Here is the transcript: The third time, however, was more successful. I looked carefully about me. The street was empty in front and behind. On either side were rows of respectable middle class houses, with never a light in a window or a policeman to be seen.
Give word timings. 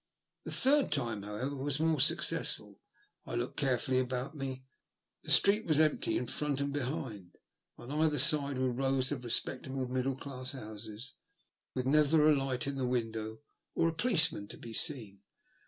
The 0.45 0.51
third 0.51 0.91
time, 0.91 1.21
however, 1.21 1.55
was 1.55 1.79
more 1.79 1.99
successful. 1.99 2.79
I 3.27 3.35
looked 3.35 3.55
carefully 3.57 3.99
about 3.99 4.33
me. 4.33 4.65
The 5.21 5.29
street 5.29 5.67
was 5.67 5.79
empty 5.79 6.17
in 6.17 6.25
front 6.25 6.59
and 6.59 6.73
behind. 6.73 7.35
On 7.77 7.91
either 7.91 8.17
side 8.17 8.57
were 8.57 8.71
rows 8.71 9.11
of 9.11 9.23
respectable 9.23 9.87
middle 9.87 10.15
class 10.17 10.53
houses, 10.53 11.13
with 11.75 11.85
never 11.85 12.27
a 12.27 12.35
light 12.35 12.65
in 12.65 12.79
a 12.79 12.87
window 12.87 13.41
or 13.75 13.89
a 13.89 13.93
policeman 13.93 14.47
to 14.47 14.57
be 14.57 14.73
seen. 14.73 15.21